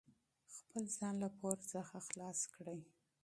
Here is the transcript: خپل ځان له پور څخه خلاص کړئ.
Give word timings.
خپل 0.55 0.83
ځان 0.97 1.13
له 1.23 1.29
پور 1.37 1.57
څخه 1.71 1.95
خلاص 2.07 2.39
کړئ. 2.55 2.81